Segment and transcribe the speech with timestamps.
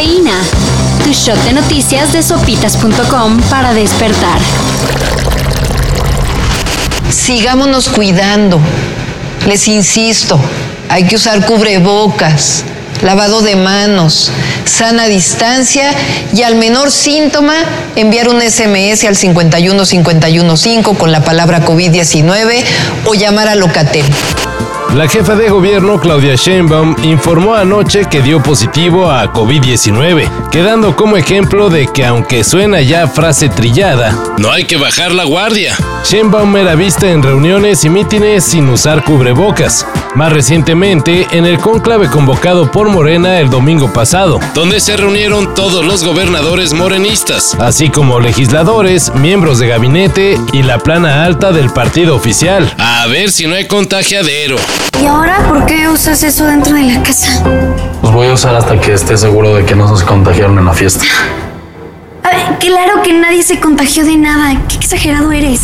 [0.00, 0.40] Cafeína.
[1.04, 4.40] Tu shot de noticias de sopitas.com para despertar.
[7.10, 8.58] Sigámonos cuidando.
[9.46, 10.40] Les insisto,
[10.88, 12.64] hay que usar cubrebocas,
[13.02, 14.30] lavado de manos,
[14.64, 15.92] sana distancia
[16.32, 17.56] y al menor síntoma
[17.94, 22.64] enviar un SMS al 51515 con la palabra COVID-19
[23.04, 24.06] o llamar a Locatel.
[24.94, 31.16] La jefa de gobierno, Claudia Sheinbaum, informó anoche que dio positivo a COVID-19, quedando como
[31.16, 35.76] ejemplo de que aunque suena ya frase trillada, no hay que bajar la guardia.
[36.04, 39.86] Sheinbaum era vista en reuniones y mítines sin usar cubrebocas.
[40.14, 45.84] Más recientemente, en el cónclave convocado por Morena el domingo pasado, donde se reunieron todos
[45.84, 52.16] los gobernadores morenistas, así como legisladores, miembros de gabinete y la plana alta del partido
[52.16, 52.74] oficial.
[52.78, 54.56] A ver si no hay contagiadero.
[55.00, 57.44] ¿Y ahora por qué usas eso dentro de la casa?
[58.02, 60.72] Los voy a usar hasta que esté seguro de que no se contagiaron en la
[60.72, 61.04] fiesta.
[62.58, 64.60] Claro que nadie se contagió de nada.
[64.68, 65.62] Qué exagerado eres.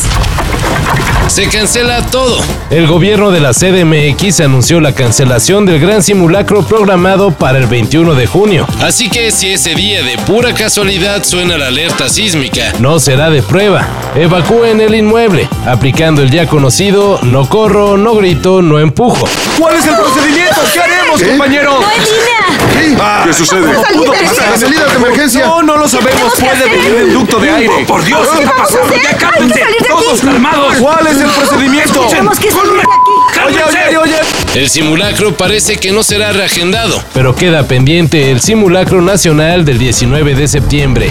[1.28, 2.40] Se cancela todo.
[2.70, 8.14] El gobierno de la CDMX anunció la cancelación del gran simulacro programado para el 21
[8.14, 8.66] de junio.
[8.80, 13.42] Así que si ese día de pura casualidad suena la alerta sísmica, no será de
[13.42, 13.86] prueba.
[14.14, 19.26] Evacúen el inmueble, aplicando el ya conocido no corro, no grito, no empujo.
[19.58, 20.60] ¿Cuál es el procedimiento?
[20.72, 21.80] ¿Qué haremos, compañero?
[21.80, 23.24] ¡No en línea!
[23.24, 23.72] ¿Qué sucede?
[23.72, 25.46] Las salidas de emergencia.
[25.46, 26.32] No, no lo sabemos.
[26.38, 27.84] Puede venir del ducto de aire.
[27.86, 28.94] Por Dios, ¿qué está pasando?
[28.94, 29.60] Ya cálmense.
[29.88, 30.76] Todos calmados.
[30.76, 32.06] ¿Cuál es el procedimiento?
[32.06, 33.46] Tenemos que salir de aquí.
[33.46, 34.16] Oye, oye, oye.
[34.54, 40.34] El simulacro parece que no será reagendado, pero queda pendiente el simulacro nacional del 19
[40.34, 41.10] de septiembre.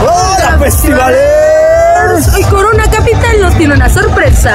[0.00, 2.28] ¡Hola, festivales!
[2.36, 4.54] El Corona Capital nos tiene una sorpresa.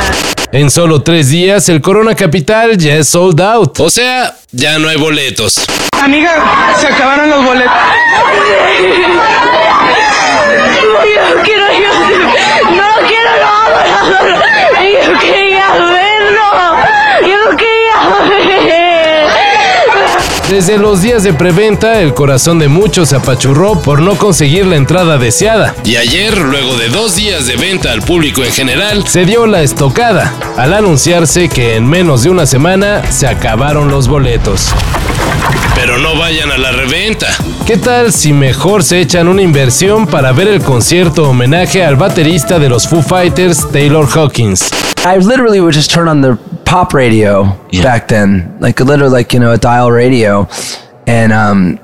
[0.54, 3.80] En solo tres días, el Corona Capital ya es sold out.
[3.80, 5.66] O sea, ya no hay boletos.
[6.00, 7.73] Amiga, se acabaron los boletos.
[20.50, 24.76] Desde los días de preventa, el corazón de muchos se apachurró por no conseguir la
[24.76, 25.74] entrada deseada.
[25.84, 29.64] Y ayer, luego de dos días de venta al público en general, se dio la
[29.64, 34.68] estocada, al anunciarse que en menos de una semana se acabaron los boletos.
[35.76, 37.28] Pero no vayan a la reventa.
[37.66, 42.60] ¿Qué tal si mejor se echan una inversión para ver el concierto homenaje al baterista
[42.60, 44.70] de los Foo Fighters, Taylor Hawkins?
[45.06, 46.38] I literally would just turn on the
[46.73, 47.44] pop radio
[47.84, 50.47] back then, like a literally like you know a dial radio,
[51.06, 51.79] and um,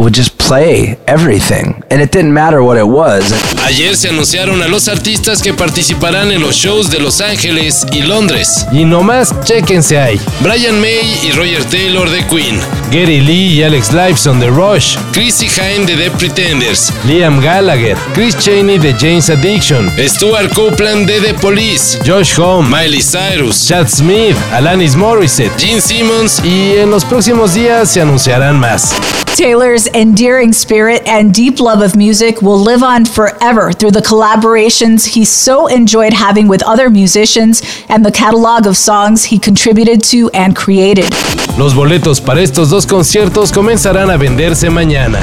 [0.00, 3.22] would just play everything, and it didn't matter what it was.
[3.66, 8.02] Ayer se anunciaron a los artistas que participarán en los shows de Los Ángeles y
[8.02, 8.66] Londres.
[8.72, 10.18] Y nomás chéquense ahí.
[10.40, 12.58] Brian May y Roger Taylor de Queen.
[12.90, 14.96] Gary Lee y Alex Lifeson de Rush.
[15.12, 16.92] Chrissy Hine de The Pretenders.
[17.06, 17.96] Liam Gallagher.
[18.14, 19.90] Chris Cheney de Jane's Addiction.
[20.08, 21.98] Stuart Copeland de The Police.
[22.06, 22.68] Josh Home.
[22.68, 23.68] Miley Cyrus.
[23.68, 24.36] Chad Smith.
[24.52, 25.52] Alanis Morissette.
[25.58, 26.42] Gene Simmons.
[26.42, 28.94] Y en los próximos días se anunciarán más.
[29.36, 35.06] Taylor's endearing spirit and deep love of music will live on forever through the collaborations
[35.06, 40.30] he so enjoyed having with other musicians and the catalog of songs he contributed to
[40.30, 41.10] and created.
[41.58, 45.20] Los boletos para estos dos conciertos comenzarán a venderse mañana.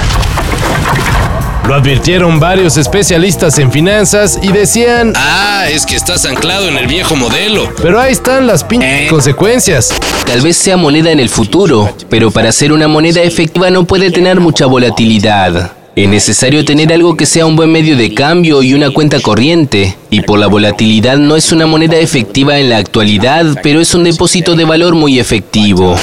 [1.68, 6.88] Lo advirtieron varios especialistas en finanzas y decían, ah, es que estás anclado en el
[6.88, 7.70] viejo modelo.
[7.82, 9.94] Pero ahí están las pinches consecuencias.
[10.26, 14.12] Tal vez sea moneda en el futuro, pero para ser una moneda efectiva no puede
[14.12, 15.74] tener mucha volatilidad.
[15.98, 19.98] Es necesario tener algo que sea un buen medio de cambio y una cuenta corriente.
[20.10, 24.06] Y por la volatilidad no es una moneda efectiva en la actualidad, pero es un
[24.06, 25.98] depósito de valor muy efectivo.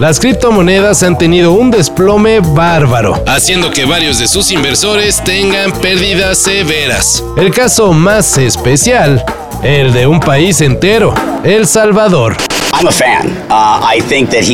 [0.00, 6.38] Las criptomonedas han tenido un desplome bárbaro, haciendo que varios de sus inversores tengan pérdidas
[6.38, 7.22] severas.
[7.36, 9.22] El caso más especial,
[9.62, 11.12] el de un país entero,
[11.44, 12.34] El Salvador.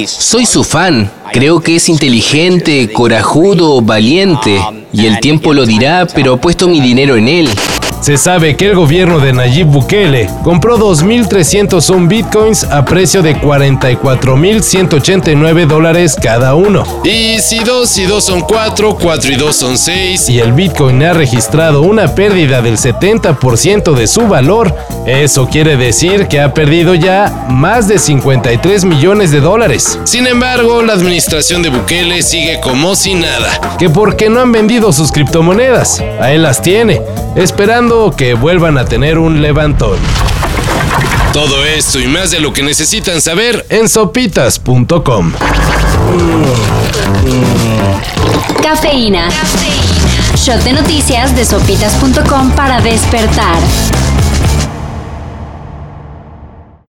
[0.08, 1.08] Soy su fan.
[1.32, 4.60] Creo que es inteligente, corajudo, valiente.
[4.92, 7.48] Y el tiempo lo dirá, pero apuesto mi dinero en él.
[8.00, 15.66] Se sabe que el gobierno de Nayib Bukele compró 2.301 bitcoins a precio de 44.189
[15.66, 16.84] dólares cada uno.
[17.04, 21.02] Y si 2 y 2 son 4, 4 y 2 son 6, y el bitcoin
[21.02, 24.72] ha registrado una pérdida del 70% de su valor,
[25.06, 29.98] eso quiere decir que ha perdido ya más de 53 millones de dólares.
[30.04, 34.92] Sin embargo, la administración de Bukele sigue como si nada, que porque no han vendido
[34.92, 37.00] sus criptomonedas, a él las tiene,
[37.34, 37.85] esperando
[38.16, 39.98] que vuelvan a tener un levantón.
[41.32, 45.32] Todo esto y más de lo que necesitan saber en sopitas.com.
[48.62, 49.28] Cafeína.
[50.34, 53.58] Shot de noticias de sopitas.com para despertar.